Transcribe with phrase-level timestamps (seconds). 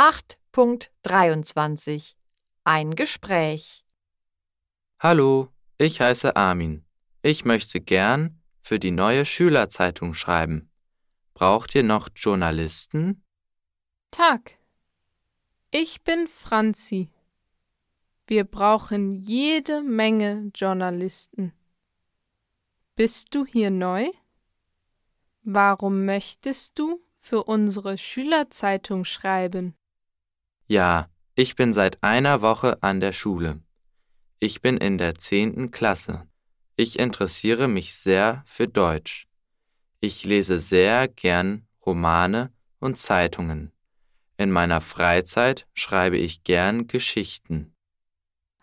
[0.00, 2.14] 8.23
[2.64, 3.84] Ein Gespräch
[4.98, 6.86] Hallo, ich heiße Armin.
[7.20, 10.70] Ich möchte gern für die neue Schülerzeitung schreiben.
[11.34, 13.22] Braucht ihr noch Journalisten?
[14.10, 14.56] Tag.
[15.70, 17.10] Ich bin Franzi.
[18.26, 21.52] Wir brauchen jede Menge Journalisten.
[22.96, 24.08] Bist du hier neu?
[25.42, 29.76] Warum möchtest du für unsere Schülerzeitung schreiben?
[30.70, 33.60] Ja, ich bin seit einer Woche an der Schule.
[34.38, 36.28] Ich bin in der zehnten Klasse.
[36.76, 39.26] Ich interessiere mich sehr für Deutsch.
[39.98, 43.72] Ich lese sehr gern Romane und Zeitungen.
[44.36, 47.74] In meiner Freizeit schreibe ich gern Geschichten.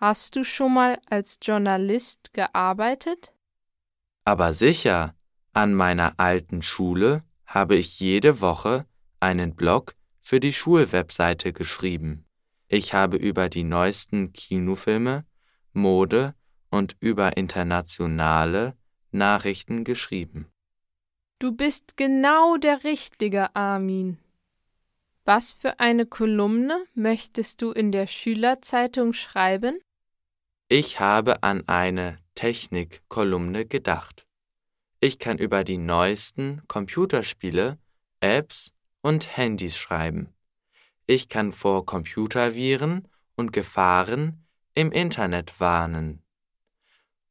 [0.00, 3.30] Hast du schon mal als Journalist gearbeitet?
[4.24, 5.14] Aber sicher,
[5.52, 8.86] an meiner alten Schule habe ich jede Woche
[9.20, 12.24] einen Blog für die Schulwebseite geschrieben.
[12.68, 15.24] Ich habe über die neuesten Kinofilme,
[15.72, 16.34] Mode
[16.70, 18.76] und über internationale
[19.10, 20.46] Nachrichten geschrieben.
[21.40, 24.18] Du bist genau der Richtige, Armin.
[25.24, 29.78] Was für eine Kolumne möchtest du in der Schülerzeitung schreiben?
[30.68, 34.26] Ich habe an eine Technikkolumne gedacht.
[35.00, 37.78] Ich kann über die neuesten Computerspiele,
[38.20, 40.32] Apps und Handys schreiben.
[41.06, 46.22] Ich kann vor Computerviren und Gefahren im Internet warnen.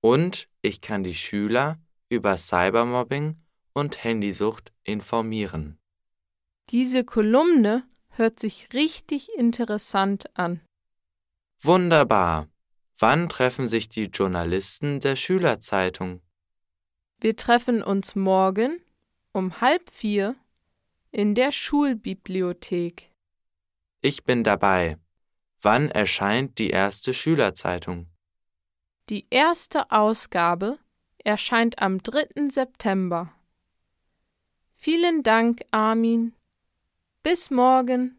[0.00, 3.36] Und ich kann die Schüler über Cybermobbing
[3.72, 5.78] und Handysucht informieren.
[6.70, 10.60] Diese Kolumne hört sich richtig interessant an.
[11.60, 12.48] Wunderbar.
[12.98, 16.22] Wann treffen sich die Journalisten der Schülerzeitung?
[17.20, 18.80] Wir treffen uns morgen
[19.32, 20.34] um halb vier
[21.10, 23.10] in der Schulbibliothek.
[24.00, 24.98] Ich bin dabei.
[25.60, 28.08] Wann erscheint die erste Schülerzeitung?
[29.08, 30.78] Die erste Ausgabe
[31.24, 32.48] erscheint am 3.
[32.50, 33.32] September.
[34.74, 36.34] Vielen Dank, Armin.
[37.22, 38.18] Bis morgen.